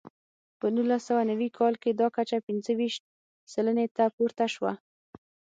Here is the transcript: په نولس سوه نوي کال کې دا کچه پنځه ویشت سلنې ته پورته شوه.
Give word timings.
په 0.59 0.65
نولس 0.75 1.01
سوه 1.09 1.21
نوي 1.31 1.49
کال 1.57 1.73
کې 1.81 1.91
دا 1.99 2.07
کچه 2.15 2.37
پنځه 2.47 2.71
ویشت 2.79 3.03
سلنې 3.53 3.85
ته 3.95 4.03
پورته 4.15 4.45
شوه. 4.53 4.71